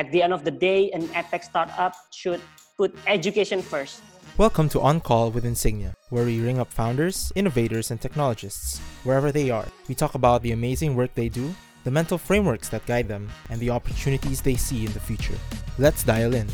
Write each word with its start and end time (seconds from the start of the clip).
At 0.00 0.10
the 0.12 0.22
end 0.22 0.32
of 0.32 0.44
the 0.48 0.50
day, 0.50 0.90
an 0.92 1.08
edtech 1.08 1.44
startup 1.44 1.92
should 2.10 2.40
put 2.78 2.96
education 3.06 3.60
first. 3.60 4.00
Welcome 4.38 4.70
to 4.70 4.80
On 4.80 4.98
Call 4.98 5.30
with 5.30 5.44
Insignia, 5.44 5.92
where 6.08 6.24
we 6.24 6.40
ring 6.40 6.58
up 6.58 6.72
founders, 6.72 7.30
innovators, 7.36 7.90
and 7.90 8.00
technologists 8.00 8.78
wherever 9.04 9.30
they 9.30 9.50
are. 9.50 9.66
We 9.88 9.94
talk 9.94 10.14
about 10.14 10.40
the 10.40 10.52
amazing 10.52 10.96
work 10.96 11.12
they 11.12 11.28
do, 11.28 11.54
the 11.84 11.90
mental 11.90 12.16
frameworks 12.16 12.70
that 12.70 12.86
guide 12.86 13.08
them, 13.08 13.28
and 13.50 13.60
the 13.60 13.68
opportunities 13.68 14.40
they 14.40 14.56
see 14.56 14.86
in 14.86 14.92
the 14.94 15.00
future. 15.00 15.36
Let's 15.76 16.02
dial 16.02 16.32
in. 16.32 16.48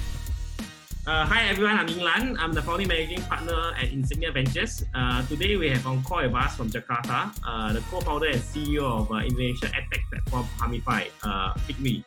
Uh, 1.06 1.24
hi 1.24 1.46
everyone, 1.46 1.78
I'm 1.78 1.86
Yinglan. 1.86 2.34
I'm 2.40 2.52
the 2.52 2.62
founding 2.62 2.88
managing 2.88 3.22
partner 3.30 3.70
at 3.78 3.92
Insignia 3.92 4.32
Ventures. 4.32 4.82
Uh, 4.92 5.24
today 5.30 5.54
we 5.54 5.70
have 5.70 5.86
on 5.86 6.02
call 6.02 6.18
with 6.26 6.34
us 6.34 6.56
from 6.56 6.68
Jakarta, 6.68 7.30
uh, 7.46 7.72
the 7.72 7.78
co-founder 7.94 8.26
and 8.26 8.42
CEO 8.42 9.06
of 9.06 9.12
uh, 9.12 9.22
Indonesia 9.22 9.70
EdTech 9.70 10.02
platform 10.10 10.48
Pahamify, 10.58 11.06
uh, 11.22 11.54
Fikri. 11.62 12.02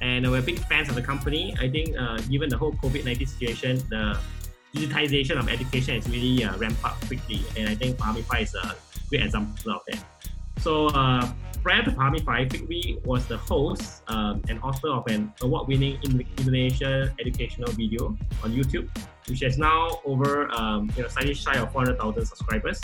And 0.00 0.30
we're 0.30 0.42
big 0.42 0.58
fans 0.60 0.88
of 0.88 0.94
the 0.94 1.02
company. 1.02 1.54
I 1.58 1.68
think 1.68 1.96
uh, 1.98 2.18
given 2.28 2.48
the 2.48 2.58
whole 2.58 2.72
COVID-19 2.72 3.28
situation, 3.28 3.78
the 3.88 4.18
digitization 4.74 5.38
of 5.38 5.48
education 5.48 5.94
has 5.94 6.08
really 6.08 6.44
uh, 6.44 6.56
ramped 6.58 6.84
up 6.84 7.00
quickly. 7.06 7.40
And 7.56 7.68
I 7.68 7.74
think 7.74 7.98
Pahamify 7.98 8.40
is 8.40 8.54
a 8.54 8.76
great 9.08 9.22
example 9.22 9.72
of 9.72 9.82
that. 9.88 10.04
So 10.58 10.88
uh, 10.88 11.30
prior 11.62 11.82
to 11.82 11.90
Pahamify, 11.90 12.46
Fikri 12.46 13.04
was 13.04 13.26
the 13.26 13.38
host 13.38 14.02
um, 14.08 14.42
and 14.48 14.60
author 14.62 14.88
of 14.88 15.06
an 15.08 15.32
award-winning 15.42 15.98
Indonesia 16.38 17.14
educational 17.20 17.72
video 17.72 18.16
on 18.42 18.52
YouTube, 18.52 18.88
which 19.28 19.40
has 19.40 19.58
now 19.58 20.00
over 20.04 20.50
um, 20.52 20.90
you 20.96 21.02
know 21.02 21.08
slightly 21.08 21.34
shy 21.34 21.56
of 21.56 21.72
400,000 21.72 22.26
subscribers. 22.26 22.80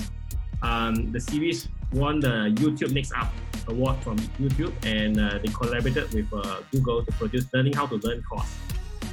Um, 0.63 1.11
the 1.13 1.21
series 1.21 1.69
won 1.93 2.21
the 2.21 2.55
YouTube 2.55 2.93
Next 2.93 3.13
Up 3.13 3.33
award 3.69 3.97
from 4.03 4.19
YouTube, 4.41 4.73
and 4.85 5.19
uh, 5.19 5.39
they 5.39 5.53
collaborated 5.53 6.13
with 6.13 6.27
uh, 6.33 6.61
Google 6.71 7.05
to 7.05 7.13
produce 7.13 7.47
Learning 7.53 7.73
How 7.73 7.87
to 7.87 7.97
Learn 7.97 8.23
course. 8.23 8.55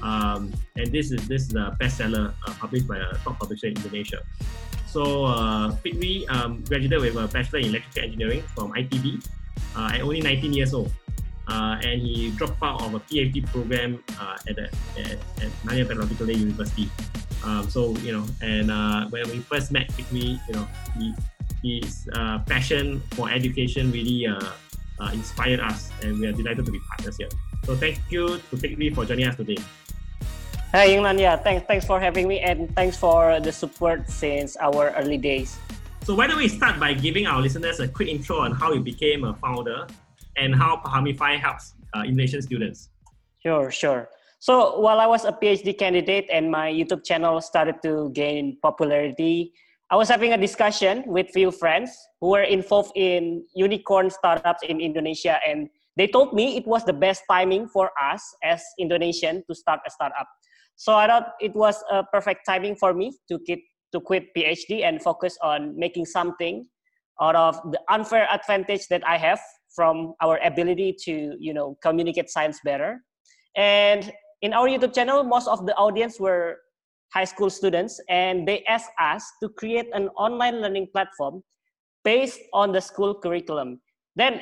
Um, 0.02 0.54
and 0.76 0.92
this 0.92 1.12
is 1.12 1.28
this 1.28 1.50
is 1.50 1.56
a 1.56 1.76
bestseller 1.80 2.34
uh, 2.48 2.54
published 2.60 2.88
by 2.88 2.98
a 2.98 3.14
top 3.24 3.40
publisher 3.40 3.68
in 3.68 3.76
Indonesia. 3.76 4.24
So 4.88 5.26
uh, 5.26 5.72
Fikri 5.84 6.30
um, 6.30 6.64
graduated 6.64 7.02
with 7.02 7.16
a 7.18 7.28
bachelor 7.28 7.60
in 7.60 7.76
electrical 7.76 8.04
engineering 8.04 8.42
from 8.56 8.72
ITB 8.74 9.22
uh, 9.76 9.92
at 9.94 10.02
only 10.02 10.22
19 10.22 10.54
years 10.54 10.74
old. 10.74 10.92
Uh, 11.48 11.82
and 11.82 12.02
he 12.02 12.30
dropped 12.38 12.62
out 12.62 12.82
of 12.82 12.94
a 12.94 13.00
PhD 13.00 13.46
program 13.48 14.04
at, 14.48 14.58
at, 14.58 14.70
at 14.98 15.50
Nanyang 15.66 15.88
Technological 15.88 16.30
University. 16.30 16.90
Um, 17.44 17.70
so, 17.70 17.96
you 17.98 18.12
know, 18.12 18.26
and 18.42 18.70
uh, 18.70 19.08
when 19.10 19.28
we 19.30 19.40
first 19.40 19.72
met 19.72 19.90
Fikri, 19.90 20.40
you 20.48 20.54
know, 20.54 20.68
he, 20.98 21.14
his 21.64 22.08
uh, 22.14 22.40
passion 22.48 23.02
for 23.12 23.30
education 23.30 23.92
really 23.92 24.28
uh, 24.28 24.40
uh, 25.00 25.12
inspired 25.14 25.60
us, 25.60 25.92
and 26.04 26.20
we 26.20 26.28
are 26.28 26.32
delighted 26.32 26.66
to 26.66 26.72
be 26.72 26.80
partners 26.90 27.18
here. 27.18 27.30
So, 27.66 27.76
thank 27.76 28.00
you 28.10 28.40
to 28.50 28.56
Fikri 28.56 28.94
for 28.94 29.06
joining 29.06 29.28
us 29.28 29.36
today. 29.36 29.58
Hi, 30.72 30.88
Yinglan. 30.88 31.20
Yeah, 31.20 31.36
thanks, 31.36 31.66
thanks 31.66 31.86
for 31.86 32.00
having 32.00 32.28
me, 32.28 32.40
and 32.40 32.74
thanks 32.76 32.96
for 32.96 33.40
the 33.40 33.52
support 33.52 34.10
since 34.10 34.56
our 34.58 34.94
early 34.96 35.18
days. 35.18 35.58
So 36.10 36.16
why 36.16 36.26
don't 36.26 36.38
we 36.38 36.48
start 36.48 36.80
by 36.80 36.94
giving 36.94 37.28
our 37.28 37.42
listeners 37.42 37.80
a 37.80 37.88
quick 37.88 38.08
intro 38.08 38.40
on 38.40 38.52
how 38.52 38.74
you 38.74 38.80
became 38.80 39.24
a 39.26 39.36
founder 39.36 39.86
and 40.38 40.56
how 40.56 40.78
Pahamify 40.78 41.38
helps 41.38 41.76
uh, 41.94 42.02
Indonesian 42.02 42.42
students? 42.42 42.90
Sure, 43.44 43.70
sure. 43.70 44.10
So 44.40 44.80
while 44.80 45.00
I 45.00 45.06
was 45.06 45.26
a 45.26 45.32
PhD 45.32 45.78
candidate 45.78 46.28
and 46.32 46.50
my 46.50 46.72
YouTube 46.72 47.06
channel 47.06 47.42
started 47.42 47.84
to 47.84 48.10
gain 48.12 48.58
popularity, 48.62 49.54
I 49.92 49.96
was 49.96 50.08
having 50.08 50.34
a 50.34 50.38
discussion 50.38 51.04
with 51.08 51.32
few 51.34 51.50
friends 51.50 51.98
who 52.22 52.30
were 52.30 52.44
involved 52.44 52.92
in 52.96 53.44
unicorn 53.56 54.12
startups 54.12 54.62
in 54.62 54.80
Indonesia 54.80 55.40
and 55.48 55.68
they 55.98 56.06
told 56.06 56.34
me 56.34 56.56
it 56.58 56.68
was 56.68 56.86
the 56.86 56.94
best 56.94 57.24
timing 57.30 57.68
for 57.68 57.90
us 58.00 58.22
as 58.44 58.62
Indonesian 58.78 59.44
to 59.50 59.56
start 59.56 59.80
a 59.88 59.90
startup. 59.90 60.28
So 60.76 60.94
I 60.94 61.08
thought 61.08 61.34
it 61.42 61.56
was 61.56 61.84
a 61.92 62.04
perfect 62.04 62.42
timing 62.46 62.76
for 62.76 62.94
me 62.94 63.18
to 63.30 63.40
keep 63.48 63.66
to 63.92 64.00
quit 64.00 64.28
PhD 64.38 64.84
and 64.84 65.02
focus 65.02 65.36
on 65.42 65.74
making 65.76 66.06
something 66.06 66.68
out 67.20 67.36
of 67.36 67.60
the 67.72 67.82
unfair 67.90 68.28
advantage 68.32 68.88
that 68.90 69.02
I 69.06 69.18
have 69.18 69.42
from 69.76 70.14
our 70.22 70.40
ability 70.46 70.96
to, 71.06 71.36
you 71.40 71.54
know, 71.54 71.78
communicate 71.82 72.30
science 72.30 72.60
better. 72.64 73.02
And 73.58 74.14
in 74.44 74.54
our 74.54 74.68
YouTube 74.68 74.94
channel, 74.94 75.24
most 75.24 75.48
of 75.48 75.66
the 75.66 75.76
audience 75.76 76.20
were 76.20 76.60
high 77.14 77.26
school 77.26 77.50
students, 77.50 78.00
and 78.10 78.48
they 78.48 78.64
asked 78.66 78.92
us 79.00 79.26
to 79.42 79.50
create 79.50 79.88
an 79.94 80.10
online 80.10 80.62
learning 80.62 80.88
platform 80.94 81.42
based 82.04 82.40
on 82.54 82.72
the 82.72 82.82
school 82.82 83.14
curriculum. 83.14 83.82
Then 84.16 84.42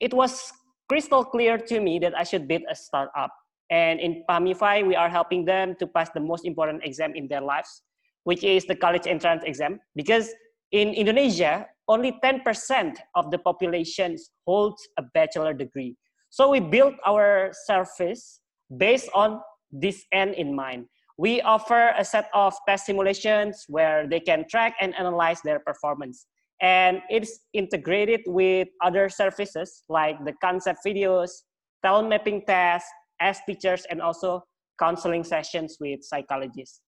it 0.00 0.14
was 0.14 0.52
crystal 0.88 1.24
clear 1.24 1.58
to 1.58 1.80
me 1.80 1.98
that 1.98 2.16
I 2.16 2.24
should 2.24 2.48
build 2.48 2.62
a 2.70 2.74
startup. 2.74 3.30
And 3.70 4.00
in 4.00 4.24
Pahamify, 4.26 4.82
we 4.82 4.96
are 4.96 5.08
helping 5.08 5.44
them 5.44 5.76
to 5.78 5.86
pass 5.86 6.08
the 6.14 6.20
most 6.20 6.46
important 6.46 6.82
exam 6.84 7.14
in 7.14 7.28
their 7.28 7.42
lives, 7.42 7.82
which 8.24 8.42
is 8.42 8.64
the 8.64 8.74
college 8.74 9.06
entrance 9.06 9.42
exam. 9.44 9.80
Because 9.94 10.30
in 10.72 10.94
Indonesia, 10.94 11.66
only 11.88 12.18
10% 12.24 12.96
of 13.14 13.30
the 13.30 13.38
population 13.38 14.16
holds 14.46 14.86
a 14.98 15.02
bachelor 15.14 15.52
degree. 15.52 15.96
So 16.30 16.50
we 16.50 16.60
built 16.60 16.94
our 17.06 17.50
service 17.66 18.40
based 18.76 19.08
on 19.14 19.40
this 19.70 20.04
end 20.12 20.34
in 20.34 20.54
mind. 20.54 20.86
We 21.18 21.42
offer 21.42 21.92
a 21.98 22.04
set 22.04 22.30
of 22.32 22.54
test 22.66 22.86
simulations 22.86 23.64
where 23.66 24.06
they 24.06 24.20
can 24.20 24.46
track 24.48 24.76
and 24.80 24.94
analyze 24.94 25.42
their 25.42 25.58
performance. 25.58 26.26
And 26.62 27.02
it's 27.10 27.40
integrated 27.52 28.22
with 28.26 28.68
other 28.82 29.08
services 29.08 29.82
like 29.88 30.24
the 30.24 30.32
concept 30.40 30.80
videos, 30.86 31.30
talent 31.82 32.08
mapping 32.08 32.46
tests, 32.46 32.88
as 33.20 33.40
teachers, 33.46 33.84
and 33.90 34.00
also 34.00 34.44
counseling 34.78 35.24
sessions 35.24 35.76
with 35.80 36.04
psychologists. 36.04 36.80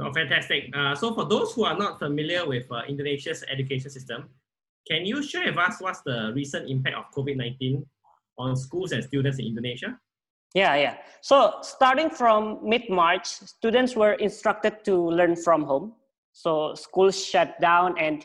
Oh, 0.00 0.12
fantastic. 0.12 0.70
Uh, 0.72 0.94
so 0.94 1.12
for 1.12 1.24
those 1.24 1.52
who 1.54 1.64
are 1.64 1.76
not 1.76 1.98
familiar 1.98 2.46
with 2.46 2.70
uh, 2.70 2.82
Indonesia's 2.88 3.42
education 3.50 3.90
system, 3.90 4.28
can 4.86 5.04
you 5.04 5.22
share 5.24 5.46
with 5.46 5.58
us 5.58 5.80
what's 5.80 6.02
the 6.02 6.32
recent 6.34 6.70
impact 6.70 6.96
of 6.96 7.04
COVID-19 7.16 7.84
on 8.38 8.54
schools 8.54 8.92
and 8.92 9.02
students 9.02 9.40
in 9.40 9.46
Indonesia? 9.46 9.98
Yeah, 10.54 10.76
yeah. 10.76 10.96
So 11.20 11.54
starting 11.62 12.08
from 12.10 12.58
mid-March, 12.62 13.26
students 13.26 13.94
were 13.94 14.14
instructed 14.14 14.84
to 14.84 14.96
learn 14.96 15.36
from 15.36 15.62
home. 15.62 15.94
So 16.32 16.74
schools 16.74 17.22
shut 17.22 17.60
down 17.60 17.98
and 17.98 18.24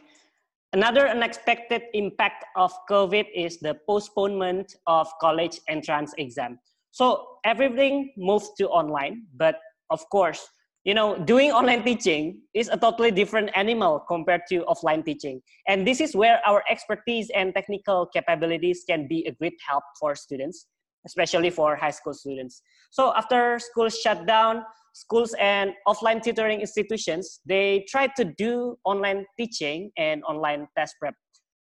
another 0.71 1.07
unexpected 1.07 1.83
impact 1.93 2.45
of 2.55 2.71
COVID 2.89 3.25
is 3.35 3.59
the 3.59 3.75
postponement 3.87 4.75
of 4.87 5.07
college 5.19 5.59
entrance 5.67 6.13
exam. 6.17 6.59
So 6.91 7.27
everything 7.43 8.13
moved 8.17 8.51
to 8.59 8.69
online, 8.69 9.23
but 9.35 9.59
of 9.89 10.07
course, 10.09 10.47
you 10.83 10.93
know, 10.93 11.17
doing 11.17 11.51
online 11.59 11.83
teaching 11.83 12.41
is 12.53 12.69
a 12.69 12.77
totally 12.77 13.11
different 13.11 13.49
animal 13.55 13.99
compared 14.07 14.41
to 14.49 14.63
offline 14.65 15.03
teaching. 15.03 15.41
And 15.67 15.87
this 15.87 15.99
is 15.99 16.15
where 16.15 16.39
our 16.45 16.63
expertise 16.69 17.29
and 17.35 17.53
technical 17.53 18.05
capabilities 18.05 18.83
can 18.87 19.07
be 19.07 19.25
a 19.25 19.31
great 19.31 19.57
help 19.67 19.83
for 19.99 20.15
students, 20.15 20.67
especially 21.05 21.49
for 21.49 21.75
high 21.75 21.91
school 21.91 22.13
students. 22.13 22.61
So 22.91 23.13
after 23.15 23.59
schools 23.59 23.99
shut 23.99 24.25
down, 24.25 24.63
schools 24.93 25.35
and 25.39 25.73
offline 25.87 26.21
tutoring 26.21 26.61
institutions, 26.61 27.41
they 27.45 27.85
tried 27.89 28.11
to 28.17 28.25
do 28.25 28.77
online 28.85 29.25
teaching 29.37 29.91
and 29.97 30.23
online 30.23 30.67
test 30.77 30.95
prep. 30.99 31.15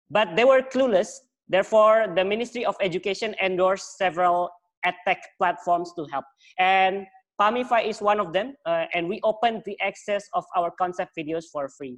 But 0.09 0.35
they 0.35 0.43
were 0.43 0.61
clueless. 0.61 1.13
Therefore, 1.47 2.07
the 2.15 2.25
Ministry 2.25 2.65
of 2.65 2.75
Education 2.81 3.35
endorsed 3.41 3.97
several 3.97 4.49
edtech 4.85 5.17
platforms 5.37 5.93
to 5.95 6.05
help. 6.11 6.25
And 6.57 7.05
Pahamify 7.39 7.81
is 7.81 8.01
one 8.01 8.19
of 8.19 8.33
them, 8.33 8.53
uh, 8.65 8.85
and 8.93 9.09
we 9.09 9.19
opened 9.23 9.63
the 9.65 9.79
access 9.81 10.23
of 10.33 10.45
our 10.55 10.71
concept 10.71 11.11
videos 11.17 11.45
for 11.51 11.69
free. 11.69 11.97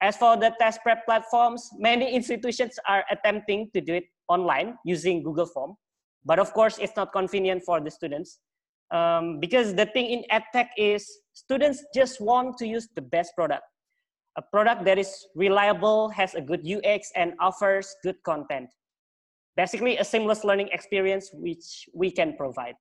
As 0.00 0.16
for 0.16 0.36
the 0.36 0.54
test 0.60 0.80
prep 0.82 1.04
platforms, 1.04 1.68
many 1.78 2.10
institutions 2.18 2.78
are 2.88 3.04
attempting 3.10 3.70
to 3.74 3.80
do 3.80 3.94
it 3.94 4.04
online 4.28 4.78
using 4.84 5.22
Google 5.22 5.46
Form. 5.46 5.74
But 6.24 6.38
of 6.38 6.52
course, 6.52 6.78
it's 6.78 6.96
not 6.96 7.12
convenient 7.12 7.62
for 7.64 7.80
the 7.80 7.90
students. 7.90 8.38
Um, 8.90 9.38
because 9.38 9.74
the 9.74 9.86
thing 9.86 10.06
in 10.06 10.24
EdTech 10.32 10.68
is 10.76 11.06
students 11.34 11.84
just 11.94 12.20
want 12.20 12.56
to 12.58 12.66
use 12.66 12.88
the 12.94 13.02
best 13.02 13.34
product. 13.34 13.62
A 14.36 14.42
product 14.42 14.84
that 14.84 14.98
is 14.98 15.26
reliable, 15.34 16.08
has 16.10 16.34
a 16.34 16.40
good 16.40 16.66
UX, 16.66 17.10
and 17.16 17.34
offers 17.40 17.94
good 18.02 18.16
content. 18.24 18.70
Basically, 19.56 19.98
a 19.98 20.04
seamless 20.04 20.44
learning 20.44 20.68
experience 20.72 21.30
which 21.32 21.88
we 21.92 22.10
can 22.10 22.36
provide. 22.36 22.76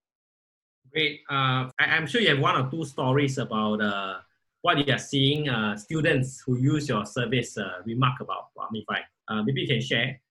Great. 0.94 1.22
Uh, 1.30 1.68
I, 1.80 1.98
am 1.98 2.08
sure 2.08 2.22
you 2.22 2.30
have 2.30 2.40
one 2.40 2.56
or 2.56 2.70
two 2.70 2.86
stories 2.86 3.38
about 3.40 3.82
uh, 3.82 4.16
what 4.62 4.78
you 4.86 4.94
are 4.94 5.00
seeing 5.00 5.50
uh, 5.50 5.76
students 5.76 6.42
who 6.46 6.58
use 6.58 6.88
your 6.88 7.06
service 7.06 7.58
uh, 7.58 7.82
remark 7.86 8.22
about 8.22 8.54
Pahamify. 8.56 9.02
Uh, 9.28 9.44
maybe 9.44 9.62
you 9.62 9.68
can 9.68 9.82
share. 9.82 10.22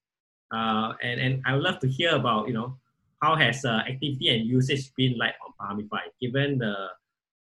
Uh, 0.51 0.93
and, 1.03 1.19
and 1.19 1.43
I 1.45 1.53
would 1.53 1.63
love 1.63 1.79
to 1.79 1.87
hear 1.87 2.15
about, 2.15 2.47
you 2.47 2.53
know, 2.53 2.77
how 3.21 3.35
has 3.35 3.65
uh, 3.65 3.81
activity 3.87 4.29
and 4.29 4.45
usage 4.47 4.91
been 4.95 5.17
like 5.17 5.35
on 5.45 5.53
Pahamify, 5.59 6.09
given 6.21 6.57
the 6.57 6.75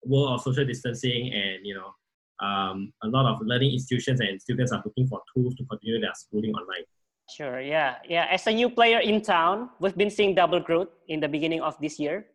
world 0.05 0.35
of 0.35 0.43
social 0.43 0.65
distancing 0.65 1.33
and, 1.33 1.65
you 1.65 1.75
know, 1.75 1.93
um, 2.47 2.93
a 3.03 3.09
lot 3.09 3.27
of 3.27 3.41
learning 3.43 3.73
institutions 3.73 4.21
and 4.21 4.41
students 4.41 4.73
are 4.73 4.83
looking 4.85 5.07
for 5.07 5.21
tools 5.35 5.55
to 5.57 5.65
continue 5.65 6.01
their 6.01 6.13
schooling 6.15 6.53
online. 6.53 6.85
Sure, 7.35 7.61
yeah. 7.61 7.97
Yeah, 8.09 8.27
as 8.31 8.47
a 8.47 8.53
new 8.53 8.71
player 8.71 9.01
in 9.01 9.21
town, 9.21 9.71
we've 9.81 9.97
been 9.97 10.11
seeing 10.11 10.35
double 10.35 10.61
growth 10.61 10.89
in 11.09 11.21
the 11.21 11.29
beginning 11.29 11.61
of 11.61 11.77
this 11.81 11.99
year 11.99 12.27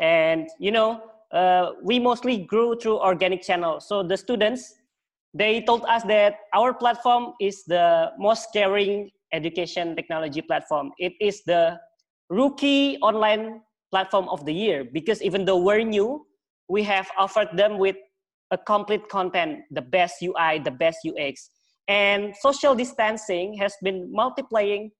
And 0.00 0.48
you 0.58 0.72
know, 0.72 1.02
uh, 1.32 1.72
we 1.82 1.98
mostly 1.98 2.38
grew 2.38 2.76
through 2.76 2.98
organic 2.98 3.42
channels. 3.42 3.86
So 3.86 4.02
the 4.02 4.16
students, 4.16 4.74
they 5.34 5.60
told 5.62 5.84
us 5.84 6.02
that 6.04 6.36
our 6.54 6.74
platform 6.74 7.34
is 7.40 7.64
the 7.64 8.12
most 8.18 8.48
caring 8.52 9.10
education 9.32 9.94
technology 9.94 10.42
platform. 10.42 10.90
It 10.98 11.12
is 11.20 11.42
the 11.44 11.78
rookie 12.30 12.96
online 13.02 13.60
platform 13.90 14.28
of 14.28 14.46
the 14.46 14.54
year 14.54 14.84
because 14.84 15.20
even 15.20 15.44
though 15.44 15.58
we're 15.58 15.82
new, 15.82 16.24
we 16.68 16.82
have 16.84 17.10
offered 17.18 17.48
them 17.56 17.76
with 17.78 17.96
a 18.52 18.58
complete 18.58 19.08
content, 19.08 19.58
the 19.70 19.82
best 19.82 20.22
UI, 20.22 20.60
the 20.60 20.70
best 20.70 20.98
UX. 21.06 21.50
And 21.88 22.34
social 22.40 22.74
distancing 22.74 23.54
has 23.54 23.74
been 23.82 24.10
multiplying 24.12 24.92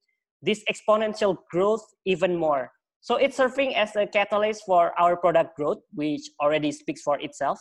this 0.43 0.62
exponential 0.71 1.37
growth 1.50 1.85
even 2.05 2.37
more. 2.37 2.71
So 3.00 3.17
it's 3.17 3.37
serving 3.37 3.76
as 3.76 3.94
a 3.97 4.06
catalyst 4.06 4.65
for 4.67 4.93
our 4.99 5.17
product 5.17 5.56
growth, 5.56 5.79
which 5.94 6.23
already 6.41 6.73
speaks 6.73 7.03
for 7.03 7.19
itself. 7.21 7.59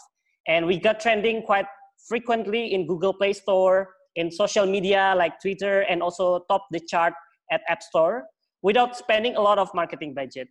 And 0.48 0.66
we 0.66 0.80
got 0.80 1.00
trending 1.00 1.44
quite 1.44 1.68
frequently 2.08 2.74
in 2.74 2.88
Google 2.88 3.14
Play 3.14 3.34
Store, 3.34 3.90
in 4.16 4.32
social 4.32 4.66
media 4.66 5.14
like 5.16 5.40
Twitter, 5.40 5.82
and 5.82 6.02
also 6.02 6.44
top 6.50 6.66
the 6.72 6.80
chart 6.80 7.14
at 7.52 7.62
App 7.70 7.84
Store 7.84 8.26
without 8.62 8.96
spending 8.96 9.36
a 9.36 9.42
lot 9.42 9.58
of 9.60 9.74
marketing 9.74 10.14
budget. 10.14 10.48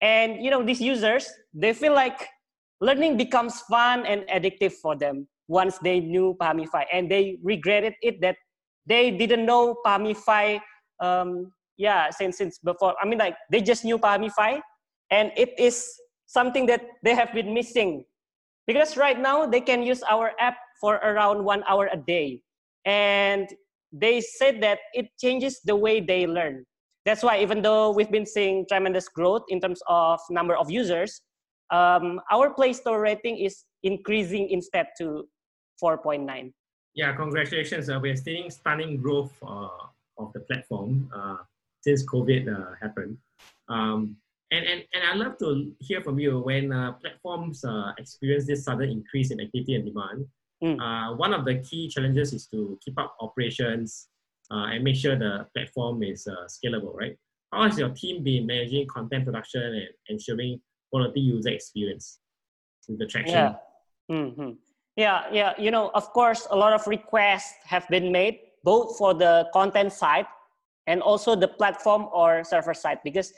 And 0.00 0.42
you 0.42 0.50
know, 0.50 0.62
these 0.62 0.80
users, 0.80 1.30
they 1.54 1.72
feel 1.72 1.94
like 1.94 2.28
learning 2.80 3.16
becomes 3.16 3.60
fun 3.62 4.04
and 4.06 4.22
addictive 4.22 4.72
for 4.72 4.96
them 4.96 5.28
once 5.48 5.78
they 5.78 6.00
knew 6.00 6.36
Pahamify, 6.40 6.84
and 6.92 7.10
they 7.10 7.38
regretted 7.42 7.94
it 8.02 8.20
that 8.20 8.36
they 8.86 9.10
didn't 9.10 9.46
know 9.46 9.76
Pahamify 9.84 10.58
um, 11.00 11.52
yeah 11.76 12.08
since 12.10 12.38
since 12.38 12.58
before. 12.58 12.94
I 13.02 13.06
mean 13.06 13.18
like 13.18 13.36
they 13.50 13.60
just 13.60 13.84
knew 13.84 13.98
pahamify 13.98 14.60
and 15.10 15.32
it 15.36 15.50
is 15.58 15.84
something 16.26 16.64
that 16.66 16.82
they 17.02 17.14
have 17.14 17.32
been 17.34 17.52
missing. 17.52 18.04
Because 18.66 18.96
right 18.96 19.18
now 19.18 19.44
they 19.44 19.60
can 19.60 19.82
use 19.82 20.02
our 20.04 20.32
app 20.38 20.56
for 20.80 20.96
around 21.02 21.44
one 21.44 21.64
hour 21.66 21.90
a 21.92 21.96
day. 21.96 22.40
And 22.86 23.50
they 23.92 24.20
said 24.20 24.62
that 24.62 24.78
it 24.94 25.10
changes 25.20 25.60
the 25.64 25.74
way 25.74 26.00
they 26.00 26.26
learn 26.26 26.64
that's 27.04 27.22
why 27.22 27.38
even 27.40 27.62
though 27.62 27.90
we've 27.90 28.10
been 28.10 28.26
seeing 28.26 28.64
tremendous 28.68 29.08
growth 29.08 29.42
in 29.48 29.60
terms 29.60 29.80
of 29.88 30.20
number 30.30 30.54
of 30.56 30.70
users 30.70 31.22
um, 31.70 32.20
our 32.30 32.50
play 32.50 32.72
store 32.72 33.00
rating 33.00 33.38
is 33.38 33.64
increasing 33.82 34.48
instead 34.50 34.86
to 34.98 35.28
4.9 35.82 36.52
yeah 36.94 37.14
congratulations 37.14 37.88
uh, 37.88 37.98
we're 38.00 38.16
seeing 38.16 38.50
stunning 38.50 38.96
growth 38.96 39.32
uh, 39.42 39.68
of 40.18 40.32
the 40.32 40.40
platform 40.40 41.10
uh, 41.14 41.36
since 41.82 42.06
COVID 42.06 42.48
uh, 42.48 42.74
happened. 42.80 43.18
Um, 43.68 44.16
and, 44.50 44.64
and, 44.66 44.84
and 44.94 45.04
I'd 45.10 45.16
love 45.16 45.38
to 45.38 45.72
hear 45.80 46.02
from 46.02 46.18
you 46.18 46.40
when 46.40 46.72
uh, 46.72 46.92
platforms 46.92 47.64
uh, 47.64 47.92
experience 47.98 48.46
this 48.46 48.64
sudden 48.64 48.90
increase 48.90 49.30
in 49.30 49.40
activity 49.40 49.74
and 49.74 49.84
demand. 49.84 50.26
Mm. 50.62 50.78
Uh, 50.80 51.16
one 51.16 51.32
of 51.34 51.44
the 51.44 51.56
key 51.56 51.88
challenges 51.88 52.32
is 52.32 52.46
to 52.48 52.78
keep 52.84 52.98
up 52.98 53.16
operations 53.20 54.08
and 54.56 54.84
make 54.84 54.96
sure 54.96 55.16
the 55.16 55.46
platform 55.54 56.02
is 56.02 56.26
uh, 56.26 56.46
scalable, 56.46 56.94
right? 56.94 57.16
How 57.52 57.64
has 57.64 57.78
your 57.78 57.90
team 57.90 58.22
been 58.22 58.46
managing 58.46 58.86
content 58.86 59.26
production 59.26 59.62
and 59.62 59.88
ensuring 60.08 60.60
quality 60.90 61.20
user 61.20 61.50
experience 61.50 62.18
with 62.88 62.98
the 62.98 63.06
traction? 63.06 63.34
Yeah. 63.34 63.54
Mm-hmm. 64.10 64.50
yeah, 64.96 65.24
yeah. 65.32 65.52
You 65.58 65.70
know, 65.70 65.90
of 65.94 66.12
course, 66.12 66.46
a 66.50 66.56
lot 66.56 66.72
of 66.72 66.86
requests 66.86 67.54
have 67.64 67.88
been 67.88 68.10
made 68.12 68.40
both 68.64 68.98
for 68.98 69.14
the 69.14 69.48
content 69.52 69.92
side 69.92 70.26
and 70.86 71.00
also 71.02 71.36
the 71.36 71.48
platform 71.48 72.08
or 72.12 72.44
server 72.44 72.74
side 72.74 72.98
because 73.04 73.32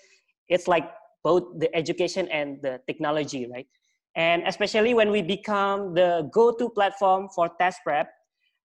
it's 0.48 0.68
like 0.68 0.90
both 1.22 1.58
the 1.58 1.74
education 1.74 2.28
and 2.28 2.60
the 2.62 2.80
technology 2.86 3.46
right 3.50 3.66
and 4.16 4.42
especially 4.46 4.94
when 4.94 5.10
we 5.10 5.22
become 5.22 5.94
the 5.94 6.28
go-to 6.32 6.68
platform 6.70 7.28
for 7.34 7.50
test 7.58 7.80
prep 7.84 8.08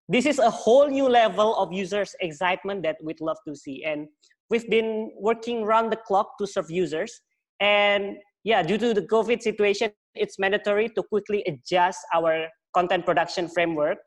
this 0.10 0.26
is 0.26 0.40
a 0.40 0.50
whole 0.50 0.88
new 0.88 1.08
level 1.08 1.56
of 1.56 1.72
users 1.72 2.16
excitement 2.20 2.84
that 2.84 2.98
we'd 3.02 3.22
love 3.22 3.38
to 3.48 3.56
see. 3.56 3.86
And 3.86 4.08
we've 4.50 4.70
been 4.70 5.12
working 5.18 5.64
round 5.64 5.92
the 5.92 5.98
clock 5.98 6.38
to 6.40 6.48
serve 6.48 6.70
users. 6.70 7.22
And 7.62 8.18
yeah 8.44 8.64
due 8.64 8.78
to 8.78 8.94
the 8.94 9.02
covid 9.02 9.42
situation 9.42 9.92
it's 10.16 10.40
mandatory 10.40 10.90
to 10.90 11.04
quickly 11.04 11.44
adjust 11.48 12.00
our 12.14 12.48
content 12.74 13.06
production 13.06 13.48
framework 13.48 13.98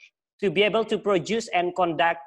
to 0.41 0.51
be 0.51 0.63
able 0.63 0.85
to 0.85 0.99
produce 0.99 1.49
and 1.49 1.75
conduct 1.77 2.27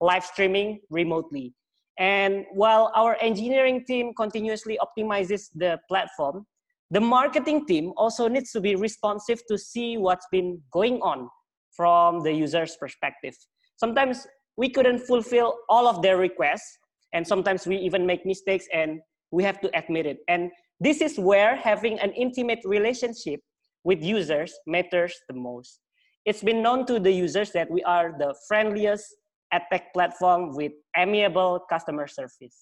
live 0.00 0.24
streaming 0.24 0.78
remotely. 0.90 1.54
And 1.98 2.44
while 2.52 2.92
our 2.94 3.16
engineering 3.20 3.84
team 3.86 4.12
continuously 4.14 4.78
optimizes 4.78 5.48
the 5.54 5.78
platform, 5.88 6.46
the 6.90 7.00
marketing 7.00 7.66
team 7.66 7.92
also 7.96 8.28
needs 8.28 8.52
to 8.52 8.60
be 8.60 8.76
responsive 8.76 9.40
to 9.48 9.58
see 9.58 9.96
what's 9.96 10.26
been 10.30 10.60
going 10.72 11.00
on 11.00 11.28
from 11.76 12.20
the 12.20 12.32
user's 12.32 12.76
perspective. 12.76 13.34
Sometimes 13.76 14.26
we 14.56 14.70
couldn't 14.70 15.00
fulfill 15.00 15.54
all 15.68 15.86
of 15.86 16.02
their 16.02 16.16
requests, 16.16 16.78
and 17.12 17.26
sometimes 17.26 17.66
we 17.66 17.76
even 17.76 18.06
make 18.06 18.24
mistakes 18.24 18.66
and 18.72 19.00
we 19.30 19.44
have 19.44 19.60
to 19.60 19.70
admit 19.76 20.06
it. 20.06 20.18
And 20.28 20.50
this 20.80 21.00
is 21.00 21.18
where 21.18 21.56
having 21.56 21.98
an 22.00 22.12
intimate 22.12 22.60
relationship 22.64 23.40
with 23.84 24.02
users 24.02 24.52
matters 24.66 25.14
the 25.28 25.34
most. 25.34 25.80
It's 26.24 26.42
been 26.42 26.62
known 26.62 26.86
to 26.86 26.98
the 26.98 27.12
users 27.12 27.52
that 27.52 27.70
we 27.70 27.82
are 27.84 28.14
the 28.18 28.34
friendliest, 28.48 29.14
edtech 29.54 29.92
platform 29.94 30.54
with 30.54 30.72
amiable 30.96 31.60
customer 31.70 32.06
service. 32.06 32.56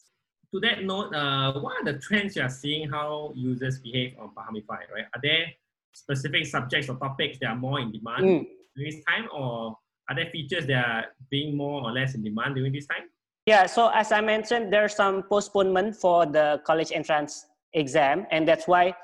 To 0.52 0.60
that 0.60 0.84
note, 0.84 1.14
uh, 1.14 1.60
what 1.60 1.80
are 1.80 1.92
the 1.92 1.98
trends 1.98 2.36
you 2.36 2.42
are 2.42 2.50
seeing 2.50 2.88
how 2.88 3.32
users 3.34 3.80
behave 3.80 4.14
on 4.20 4.30
Pahamify, 4.36 4.82
right? 4.94 5.06
Are 5.14 5.20
there 5.22 5.46
specific 5.92 6.46
subjects 6.46 6.88
or 6.88 6.96
topics 6.96 7.38
that 7.40 7.48
are 7.48 7.56
more 7.56 7.80
in 7.80 7.90
demand 7.90 8.24
mm. 8.24 8.46
During 8.76 8.92
this 8.92 9.04
time 9.04 9.28
or 9.32 9.76
are 10.08 10.16
there 10.16 10.30
features 10.30 10.66
that 10.66 10.84
are 10.84 11.04
being 11.30 11.56
more 11.56 11.82
or 11.82 11.92
less 11.92 12.14
in 12.14 12.22
demand 12.22 12.54
during 12.54 12.72
this 12.72 12.86
time? 12.86 13.08
Yeah, 13.46 13.66
so 13.66 13.88
as 13.88 14.12
I 14.12 14.20
mentioned, 14.20 14.72
there's 14.72 14.94
some 14.94 15.22
postponement 15.24 15.96
for 15.96 16.24
the 16.24 16.60
college 16.66 16.92
entrance 16.92 17.46
exam, 17.74 18.26
and 18.30 18.48
that's 18.48 18.66
why 18.66 18.94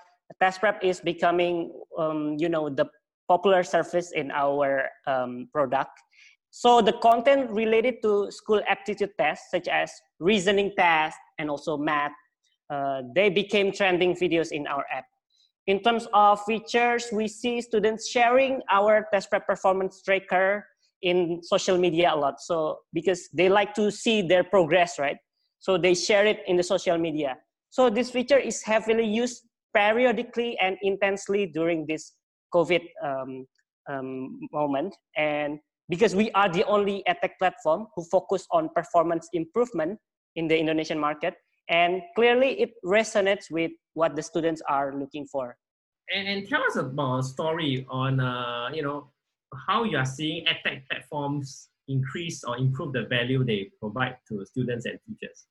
test 0.40 0.60
prep 0.60 0.82
is 0.82 1.00
becoming, 1.00 1.72
um, 1.98 2.36
you 2.38 2.48
know, 2.48 2.70
the 2.70 2.86
popular 3.28 3.62
service 3.62 4.12
in 4.12 4.30
our 4.30 4.88
um, 5.06 5.48
product. 5.52 5.92
So 6.50 6.80
the 6.80 6.94
content 6.94 7.50
related 7.50 8.02
to 8.02 8.30
school 8.30 8.60
aptitude 8.66 9.10
tests, 9.18 9.50
such 9.50 9.68
as 9.68 9.92
reasoning 10.18 10.72
tests 10.76 11.18
and 11.38 11.50
also 11.50 11.76
math, 11.76 12.12
uh, 12.70 13.02
they 13.14 13.28
became 13.30 13.72
trending 13.72 14.14
videos 14.14 14.52
in 14.52 14.66
our 14.66 14.84
app. 14.92 15.04
In 15.66 15.82
terms 15.82 16.08
of 16.12 16.42
features, 16.44 17.08
we 17.12 17.28
see 17.28 17.60
students 17.60 18.08
sharing 18.08 18.60
our 18.70 19.06
test 19.12 19.30
prep 19.30 19.46
performance 19.46 20.02
tracker 20.02 20.66
in 21.02 21.40
social 21.42 21.78
media 21.78 22.12
a 22.14 22.16
lot. 22.16 22.40
So 22.40 22.80
because 22.92 23.28
they 23.32 23.48
like 23.48 23.74
to 23.74 23.90
see 23.90 24.22
their 24.22 24.44
progress, 24.44 24.98
right? 24.98 25.16
So 25.58 25.76
they 25.76 25.94
share 25.94 26.26
it 26.26 26.40
in 26.46 26.56
the 26.56 26.62
social 26.62 26.98
media. 26.98 27.36
So 27.70 27.90
this 27.90 28.10
feature 28.10 28.38
is 28.38 28.62
heavily 28.62 29.06
used 29.06 29.44
periodically 29.74 30.58
and 30.58 30.76
intensely 30.82 31.46
during 31.46 31.86
this 31.86 32.12
COVID 32.52 32.82
um, 33.04 33.46
um, 33.88 34.40
moment. 34.52 34.96
And 35.16 35.58
because 35.88 36.14
we 36.14 36.30
are 36.32 36.48
the 36.48 36.64
only 36.64 37.04
edtech 37.08 37.38
platform 37.38 37.86
who 37.94 38.04
focus 38.04 38.46
on 38.50 38.70
performance 38.74 39.28
improvement 39.32 39.98
in 40.36 40.48
the 40.48 40.58
Indonesian 40.58 40.98
market. 40.98 41.34
And 41.70 42.02
clearly 42.16 42.60
it 42.60 42.72
resonates 42.84 43.50
with 43.50 43.70
what 43.94 44.16
the 44.16 44.22
students 44.22 44.60
are 44.68 44.92
looking 44.98 45.24
for. 45.24 45.56
And, 46.14 46.26
and 46.26 46.48
tell 46.48 46.62
us 46.64 46.76
about 46.76 47.18
a 47.18 47.22
story 47.22 47.86
on, 47.88 48.18
uh, 48.18 48.68
you 48.74 48.82
know, 48.82 49.10
how 49.68 49.84
you 49.84 49.96
are 49.96 50.04
seeing 50.04 50.44
edtech 50.46 50.82
platforms 50.90 51.68
increase 51.88 52.42
or 52.44 52.58
improve 52.58 52.92
the 52.92 53.06
value 53.06 53.44
they 53.44 53.70
provide 53.80 54.16
to 54.28 54.44
students 54.44 54.86
and 54.86 54.98
teachers. 55.06 55.46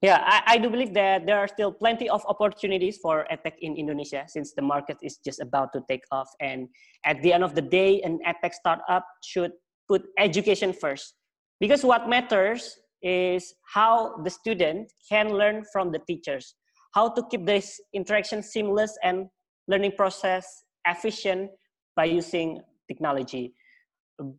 Yeah, 0.00 0.22
I, 0.24 0.54
I 0.54 0.58
do 0.58 0.70
believe 0.70 0.94
that 0.94 1.26
there 1.26 1.38
are 1.38 1.48
still 1.48 1.72
plenty 1.72 2.08
of 2.08 2.24
opportunities 2.26 2.98
for 2.98 3.26
edtech 3.32 3.58
in 3.60 3.76
Indonesia 3.76 4.24
since 4.28 4.52
the 4.52 4.62
market 4.62 4.96
is 5.02 5.18
just 5.18 5.40
about 5.40 5.72
to 5.72 5.82
take 5.88 6.04
off. 6.12 6.30
And 6.40 6.68
at 7.04 7.20
the 7.22 7.32
end 7.32 7.42
of 7.42 7.54
the 7.54 7.62
day, 7.62 8.00
an 8.02 8.20
edtech 8.24 8.54
startup 8.54 9.04
should 9.24 9.52
put 9.88 10.04
education 10.16 10.72
first. 10.72 11.14
Because 11.58 11.82
what 11.82 12.08
matters 12.08 12.78
is 13.02 13.54
how 13.74 14.16
the 14.24 14.30
student 14.30 14.92
can 15.08 15.32
learn 15.32 15.64
from 15.72 15.92
the 15.92 16.00
teachers, 16.06 16.54
how 16.94 17.08
to 17.10 17.22
keep 17.30 17.46
this 17.46 17.80
interaction 17.92 18.42
seamless 18.42 18.96
and 19.02 19.26
learning 19.68 19.92
process 19.96 20.64
efficient 20.86 21.50
by 21.94 22.04
using 22.04 22.60
technology. 22.88 23.54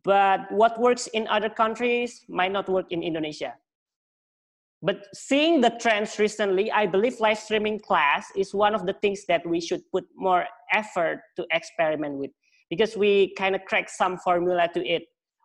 But 0.04 0.50
what 0.50 0.78
works 0.78 1.06
in 1.08 1.26
other 1.28 1.48
countries 1.48 2.24
might 2.28 2.52
not 2.52 2.68
work 2.68 2.86
in 2.90 3.02
Indonesia. 3.02 3.54
But 4.82 5.06
seeing 5.14 5.60
the 5.60 5.70
trends 5.80 6.18
recently, 6.18 6.72
I 6.72 6.86
believe 6.86 7.20
live 7.20 7.38
streaming 7.38 7.80
class 7.80 8.26
is 8.34 8.54
one 8.54 8.74
of 8.74 8.86
the 8.86 8.94
things 8.94 9.26
that 9.28 9.46
we 9.46 9.60
should 9.60 9.82
put 9.92 10.04
more 10.16 10.46
effort 10.72 11.20
to 11.36 11.46
experiment 11.52 12.16
with 12.16 12.30
because 12.70 12.96
we 12.96 13.34
kind 13.36 13.54
of 13.54 13.64
cracked 13.66 13.90
some 13.90 14.16
formula 14.18 14.68
to 14.74 14.86
it. 14.86 15.02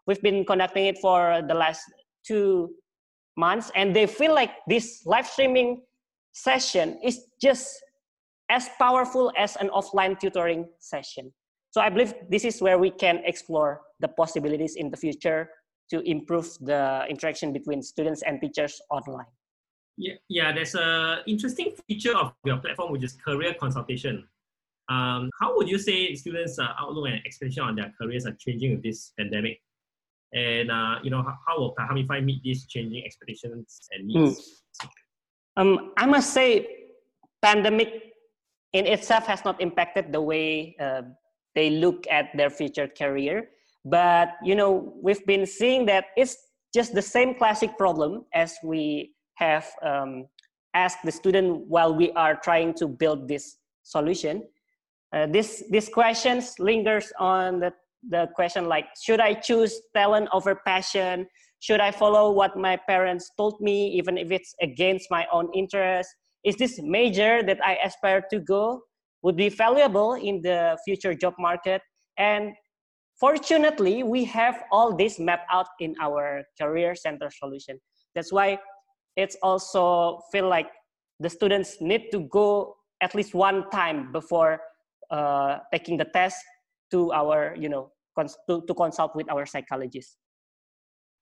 We've 0.08 0.22
been 0.22 0.46
conducting 0.46 0.86
it 0.86 1.00
for 1.00 1.42
the 1.46 1.54
last 1.54 1.82
two 2.26 2.70
months, 3.38 3.72
and 3.76 3.96
they 3.96 4.08
feel 4.08 4.34
like 4.34 4.52
this 4.68 5.04
live 5.06 5.28
streaming 5.28 5.82
session 6.34 7.00
is 7.04 7.28
just 7.42 7.82
as 8.50 8.70
powerful 8.78 9.32
as 9.38 9.56
an 9.58 9.70
offline 9.70 10.20
tutoring 10.20 10.68
session. 10.80 11.32
So 11.72 11.82
I 11.82 11.90
believe 11.90 12.14
this 12.30 12.46
is 12.46 12.62
where 12.62 12.78
we 12.78 12.90
can 12.90 13.22
explore 13.26 13.82
the 14.00 14.08
possibilities 14.08 14.76
in 14.76 14.92
the 14.92 14.98
future 14.98 15.50
to 15.90 16.00
improve 16.02 16.48
the 16.62 17.06
interaction 17.10 17.54
between 17.54 17.82
students 17.82 18.22
and 18.24 18.40
teachers 18.42 18.82
online. 18.90 19.28
Yeah, 19.98 20.16
yeah. 20.30 20.52
There's 20.54 20.76
a 20.76 21.20
interesting 21.26 21.74
feature 21.88 22.16
of 22.16 22.34
your 22.44 22.58
platform, 22.58 22.92
which 22.92 23.04
is 23.04 23.14
career 23.14 23.54
consultation. 23.54 24.28
Um, 24.90 25.30
how 25.42 25.56
would 25.56 25.68
you 25.68 25.80
say 25.80 26.14
students' 26.16 26.60
uh, 26.60 26.68
outlook 26.80 27.08
and 27.08 27.22
expectation 27.26 27.64
on 27.64 27.76
their 27.76 27.94
careers 28.00 28.26
are 28.26 28.36
changing 28.40 28.72
with 28.72 28.84
this 28.84 29.14
pandemic? 29.18 29.62
And 30.34 30.72
uh, 30.72 31.00
you 31.04 31.10
know, 31.10 31.22
how, 31.22 31.36
how 31.48 31.60
will 31.60 31.74
Pahamify 31.78 32.22
meet 32.22 32.44
these 32.44 32.66
changing 32.66 33.04
expectations 33.06 33.88
and 33.92 34.08
needs? 34.08 34.64
Mm. 34.82 34.90
Um, 35.58 35.94
I 35.98 36.06
must 36.06 36.34
say, 36.34 36.68
pandemic 37.42 38.14
in 38.74 38.86
itself 38.86 39.26
has 39.26 39.46
not 39.46 39.62
impacted 39.62 40.12
the 40.12 40.22
way 40.22 40.76
uh, 40.80 41.04
they 41.56 41.70
look 41.70 42.06
at 42.12 42.36
their 42.36 42.50
future 42.50 42.88
career. 42.88 43.50
But 43.86 44.36
you 44.44 44.56
know, 44.56 44.94
we've 45.02 45.26
been 45.26 45.46
seeing 45.46 45.86
that 45.86 46.06
it's 46.18 46.36
just 46.74 46.94
the 46.94 47.02
same 47.02 47.36
classic 47.36 47.78
problem 47.78 48.26
as 48.34 48.58
we 48.64 49.16
have 49.36 49.66
um, 49.82 50.26
asked 50.74 51.04
the 51.06 51.12
student 51.12 51.68
while 51.68 51.96
we 51.96 52.12
are 52.12 52.36
trying 52.36 52.74
to 52.76 52.88
build 52.88 53.28
this 53.28 53.58
solution. 53.84 54.44
Uh, 55.14 55.28
this 55.28 55.64
this 55.70 55.88
questions 55.88 56.60
lingers 56.60 57.14
on 57.20 57.60
the, 57.60 57.72
the 58.10 58.28
question 58.36 58.68
like 58.68 58.86
should 59.02 59.20
I 59.20 59.34
choose 59.34 59.82
talent 59.96 60.30
over 60.34 60.56
passion? 60.66 61.28
Should 61.60 61.80
I 61.80 61.92
follow 61.92 62.32
what 62.32 62.58
my 62.58 62.78
parents 62.78 63.32
told 63.38 63.60
me 63.60 63.88
even 63.90 64.18
if 64.18 64.32
it's 64.32 64.54
against 64.62 65.08
my 65.10 65.26
own 65.32 65.50
interest? 65.54 66.10
Is 66.44 66.56
this 66.58 66.80
major 66.82 67.42
that 67.44 67.60
I 67.66 67.78
aspire 67.84 68.24
to 68.30 68.40
go 68.40 68.82
would 69.24 69.36
be 69.36 69.50
valuable 69.50 70.14
in 70.14 70.42
the 70.42 70.78
future 70.86 71.16
job 71.16 71.34
market? 71.40 71.82
And 72.18 72.54
fortunately, 73.20 74.04
we 74.04 74.26
have 74.26 74.64
all 74.72 74.96
this 74.96 75.18
mapped 75.18 75.50
out 75.52 75.68
in 75.80 75.96
our 76.00 76.44
career 76.62 76.94
center 76.94 77.30
solution. 77.32 77.80
That's 78.14 78.32
why 78.32 78.60
it's 79.16 79.36
also 79.42 80.22
feel 80.32 80.48
like 80.48 80.68
the 81.20 81.30
students 81.30 81.78
need 81.82 82.12
to 82.12 82.28
go 82.30 82.76
at 83.02 83.16
least 83.16 83.34
one 83.34 83.70
time 83.72 84.12
before 84.12 84.60
uh, 85.10 85.60
taking 85.72 85.98
the 85.98 86.06
test 86.06 86.38
to 86.92 87.12
our 87.12 87.56
you 87.58 87.70
know 87.70 87.92
cons- 88.16 88.38
to, 88.50 88.64
to 88.68 88.74
consult 88.74 89.16
with 89.16 89.30
our 89.32 89.46
psychologist 89.46 90.18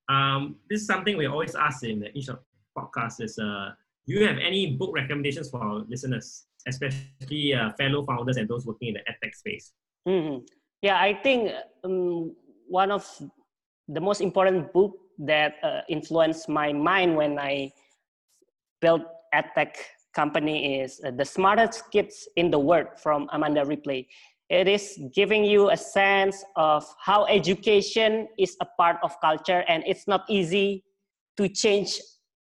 um, 0.10 0.56
this 0.70 0.82
is 0.82 0.88
something 0.88 1.18
we 1.18 1.26
always 1.26 1.56
ask 1.56 1.84
in 1.84 2.06
each 2.14 2.30
of 2.30 2.40
podcasts 2.78 3.22
is 3.22 3.38
uh, 3.40 3.70
do 4.06 4.14
you 4.14 4.26
have 4.26 4.38
any 4.38 4.76
book 4.76 4.92
recommendations 4.94 5.50
for 5.50 5.62
our 5.64 5.86
listeners 5.88 6.46
especially 6.68 7.54
uh, 7.54 7.72
fellow 7.74 8.06
founders 8.06 8.38
and 8.38 8.48
those 8.48 8.66
working 8.66 8.90
in 8.90 8.94
the 8.96 9.04
edtech 9.12 9.34
space 9.36 9.74
mm-hmm. 10.08 10.44
yeah 10.82 11.00
i 11.00 11.14
think 11.14 11.52
um, 11.84 12.36
one 12.68 12.92
of 12.92 13.06
the 13.88 14.02
most 14.02 14.22
important 14.22 14.72
book 14.74 14.94
that 15.20 15.56
uh, 15.64 15.82
influenced 15.90 16.50
my 16.50 16.74
mind 16.74 17.16
when 17.16 17.38
i 17.38 17.72
built 18.82 19.04
edtech 19.34 19.76
company 20.14 20.80
is 20.82 21.02
uh, 21.06 21.12
The 21.12 21.26
Smartest 21.26 21.92
Kids 21.92 22.28
in 22.36 22.52
the 22.52 22.60
World 22.60 22.88
from 22.98 23.28
Amanda 23.34 23.66
Ripley. 23.66 24.08
It 24.54 24.68
is 24.68 25.00
giving 25.12 25.44
you 25.44 25.72
a 25.72 25.78
sense 25.78 26.46
of 26.56 26.86
how 27.00 27.26
education 27.26 28.28
is 28.38 28.56
a 28.62 28.68
part 28.78 28.98
of 29.02 29.20
culture 29.20 29.64
and 29.68 29.84
it's 29.88 30.08
not 30.08 30.26
easy 30.30 30.84
to 31.38 31.50
change 31.50 32.00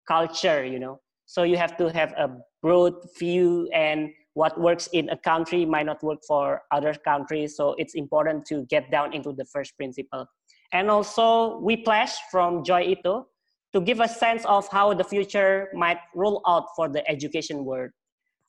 culture, 0.07 0.65
you 0.65 0.79
know. 0.79 1.01
So 1.27 1.43
you 1.43 1.55
have 1.57 1.77
to 1.77 1.93
have 1.93 2.13
a 2.13 2.31
broad 2.63 2.95
view 3.19 3.69
and 3.75 4.09
what 4.33 4.59
works 4.59 4.87
in 4.87 5.07
a 5.09 5.17
country 5.17 5.65
might 5.65 5.85
not 5.85 6.01
work 6.01 6.17
for 6.27 6.63
other 6.71 6.95
countries. 6.95 7.55
So 7.55 7.75
it's 7.77 7.93
important 7.93 8.43
to 8.47 8.65
get 8.65 8.89
down 8.89 9.13
into 9.13 9.31
the 9.31 9.45
first 9.45 9.77
principle. 9.77 10.25
And 10.71 10.89
also 10.89 11.59
Whiplash 11.59 12.17
from 12.31 12.63
Joi 12.63 12.85
Ito 12.97 13.27
to 13.73 13.81
give 13.81 13.99
a 13.99 14.07
sense 14.07 14.43
of 14.45 14.67
how 14.69 14.95
the 14.95 15.03
future 15.03 15.69
might 15.75 15.99
roll 16.15 16.41
out 16.47 16.69
for 16.75 16.89
the 16.89 17.07
education 17.07 17.65
world. 17.65 17.91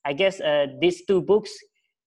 I 0.07 0.15
guess 0.15 0.41
uh, 0.41 0.69
these 0.81 1.05
two 1.05 1.21
books 1.21 1.53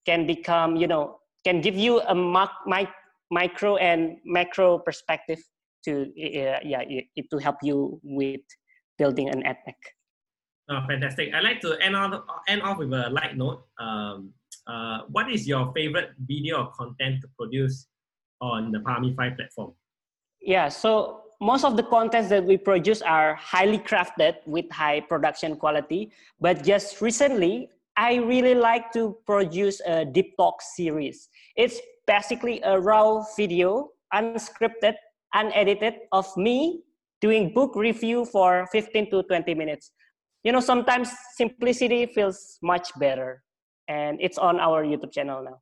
can 0.07 0.25
become, 0.25 0.77
you 0.77 0.87
know, 0.87 1.19
can 1.43 1.61
give 1.61 1.75
you 1.75 2.01
a 2.01 2.15
mic- 2.15 2.89
micro 3.31 3.75
and 3.77 4.17
macro 4.25 4.79
perspective 4.79 5.39
to, 5.85 6.03
uh, 6.03 6.59
yeah, 6.63 6.81
it, 6.87 7.29
to 7.31 7.37
help 7.37 7.57
you 7.61 7.99
with 8.03 8.41
building 8.97 9.29
an 9.29 9.43
edtech. 9.43 9.79
Oh, 10.69 10.79
fantastic. 10.87 11.33
I'd 11.33 11.43
like 11.43 11.59
to 11.61 11.77
end 11.81 11.95
off, 11.95 12.23
end 12.47 12.61
off 12.61 12.77
with 12.77 12.93
a 12.93 13.09
light 13.09 13.35
note. 13.35 13.65
Um, 13.79 14.31
uh, 14.65 14.99
what 15.09 15.29
is 15.29 15.45
your 15.45 15.73
favorite 15.73 16.11
video 16.25 16.63
or 16.63 16.71
content 16.71 17.21
to 17.21 17.27
produce 17.37 17.87
on 18.39 18.71
the 18.71 18.79
Pahamify 18.79 19.35
platform? 19.35 19.73
Yeah, 20.41 20.69
so 20.69 21.23
most 21.41 21.65
of 21.65 21.75
the 21.75 21.83
contents 21.83 22.29
that 22.29 22.45
we 22.45 22.57
produce 22.57 23.01
are 23.01 23.35
highly 23.35 23.77
crafted 23.77 24.35
with 24.45 24.71
high 24.71 25.01
production 25.01 25.57
quality. 25.57 26.11
But 26.39 26.63
just 26.63 27.01
recently, 27.01 27.69
I 27.95 28.15
really 28.15 28.55
like 28.55 28.91
to 28.93 29.17
produce 29.25 29.81
a 29.85 30.05
deep 30.05 30.35
talk 30.37 30.61
series. 30.61 31.29
It's 31.55 31.79
basically 32.07 32.61
a 32.63 32.79
raw 32.79 33.23
video, 33.37 33.91
unscripted, 34.13 34.95
unedited 35.33 35.95
of 36.11 36.25
me 36.37 36.81
doing 37.21 37.53
book 37.53 37.75
review 37.75 38.25
for 38.25 38.67
15 38.71 39.09
to 39.11 39.23
20 39.23 39.53
minutes. 39.53 39.91
You 40.43 40.51
know, 40.51 40.59
sometimes 40.59 41.09
simplicity 41.35 42.05
feels 42.07 42.57
much 42.61 42.89
better. 42.99 43.43
And 43.87 44.17
it's 44.21 44.37
on 44.37 44.59
our 44.59 44.83
YouTube 44.83 45.11
channel 45.11 45.43
now. 45.43 45.59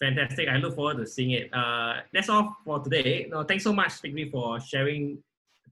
Fantastic. 0.00 0.48
I 0.48 0.56
look 0.56 0.74
forward 0.74 0.96
to 0.98 1.06
seeing 1.06 1.32
it. 1.32 1.52
Uh, 1.52 2.00
that's 2.12 2.28
all 2.28 2.56
for 2.64 2.80
today. 2.80 3.26
No, 3.28 3.44
thanks 3.44 3.64
so 3.64 3.72
much, 3.72 4.00
Fikri, 4.00 4.30
for 4.30 4.58
sharing 4.60 5.18